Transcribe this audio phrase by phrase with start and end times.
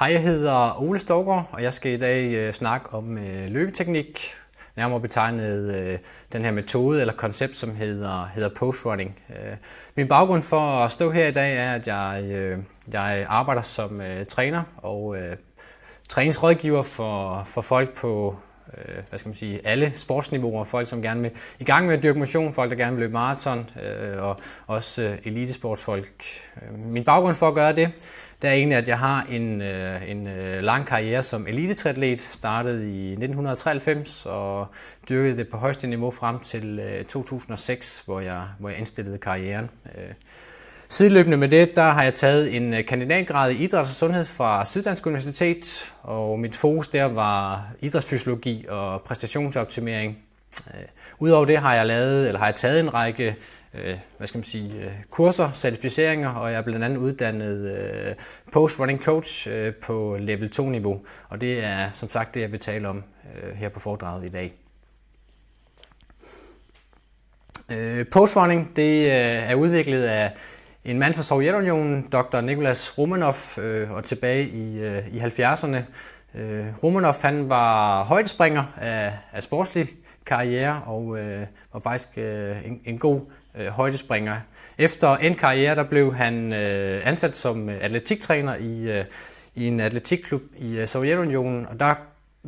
[0.00, 4.20] Hej, jeg hedder Ole Storgård, og jeg skal i dag øh, snakke om øh, løbeteknik,
[4.76, 5.98] nærmere betegnet øh,
[6.32, 9.18] den her metode eller koncept, som hedder, hedder postrunning.
[9.30, 9.56] Øh,
[9.94, 12.58] min baggrund for at stå her i dag er, at jeg, øh,
[12.92, 15.36] jeg arbejder som øh, træner og øh,
[16.08, 18.36] træningsrådgiver for, for folk på
[18.78, 20.64] øh, hvad skal man sige, alle sportsniveauer.
[20.64, 23.12] Folk, som gerne vil i gang med at dyrke motion, folk, der gerne vil løbe
[23.12, 26.24] maraton, øh, og også øh, elitesportsfolk.
[26.56, 27.92] Øh, min baggrund for at gøre det,
[28.42, 32.20] det er egentlig, at jeg har en, øh, en øh, lang karriere som elitetriatlet.
[32.20, 34.66] Startede i 1993 og
[35.08, 39.70] dyrkede det på højeste niveau frem til øh, 2006, hvor jeg, hvor jeg indstillede karrieren.
[39.84, 40.12] Øh,
[40.88, 44.64] Sideløbende med det, der har jeg taget en øh, kandidatgrad i idræt og sundhed fra
[44.64, 50.18] Syddansk Universitet, og mit fokus der var idrætsfysiologi og præstationsoptimering.
[50.74, 50.80] Øh,
[51.18, 53.36] udover det har jeg lavet, eller har jeg taget en række
[53.74, 58.14] Øh, hvad skal man sige, øh, kurser, certificeringer, og jeg er blandt andet uddannet øh,
[58.52, 59.48] post-running coach
[59.82, 63.04] på level 2-niveau, og det er som sagt det, jeg vil tale om
[63.54, 64.52] her på foredraget i dag.
[68.12, 70.32] Post-running det er udviklet af
[70.84, 72.40] en mand fra Sovjetunionen, dr.
[72.40, 73.34] Nikolas Romanov,
[73.90, 74.76] og tilbage i,
[75.16, 75.76] i 70'erne.
[76.34, 79.88] Øh, Romanov han var højdespringer af, af sportslig
[80.26, 83.20] karriere og øh, var faktisk øh, en, en god
[83.54, 84.34] øh, højdespringer.
[84.78, 89.04] Efter en karriere der blev han øh, ansat som atletiktræner i, øh,
[89.54, 91.94] i en atletikklub i øh, Sovjetunionen, og der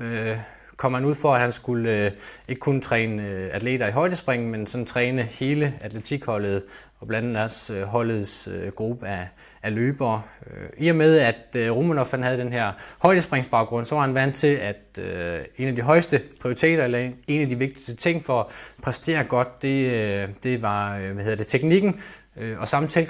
[0.00, 0.36] øh,
[0.80, 2.10] kom han ud for, at han skulle øh,
[2.48, 6.62] ikke kun træne øh, atleter i højdespring, men sådan træne hele atletikholdet
[7.00, 9.28] og blandt andet også øh, holdets øh, gruppe af,
[9.62, 10.22] af løbere.
[10.46, 12.72] Øh, I og med, at øh, Romanov han havde den her
[13.02, 17.42] højdespringsbaggrund, så var han vant til, at øh, en af de højeste prioriteter, eller en
[17.42, 18.46] af de vigtigste ting for at
[18.82, 22.00] præstere godt, det, øh, det var øh, hvad hedder det, teknikken
[22.36, 23.08] øh, og samme tilgang